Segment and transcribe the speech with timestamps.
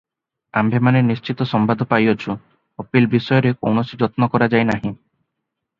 [0.61, 2.37] ଆମ୍ଭେମାନେ ନିଶ୍ଚିତ ସମ୍ବାଦ ପାଇଅଛୁ,
[2.85, 4.95] ଅପିଲ୍ ବିଷୟରେ କୌଣସି ଯତ୍ନ କରାଯାଇନାହିଁ।